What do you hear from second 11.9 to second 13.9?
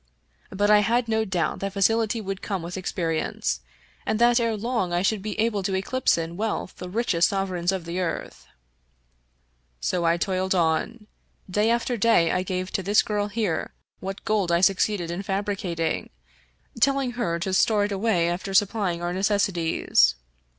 day I gave to this girl here